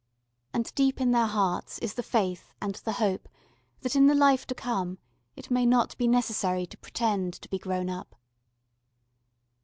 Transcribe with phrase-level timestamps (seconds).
[0.51, 3.29] And deep in their hearts is the faith and the hope
[3.81, 4.97] that in the life to come
[5.35, 8.15] it may not be necessary to pretend to be grown up.